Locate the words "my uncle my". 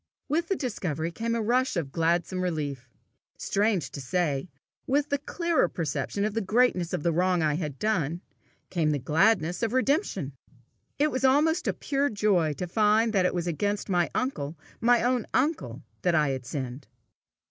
13.89-15.03